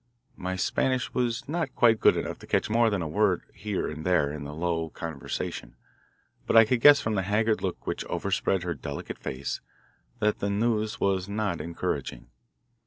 [0.35, 4.03] My Spanish was not quite good enough to catch more than a word here and
[4.03, 5.75] there in the low conversation,
[6.47, 9.61] but I could guess from the haggard look which overspread her delicate face
[10.17, 12.31] that the news was not encouraging.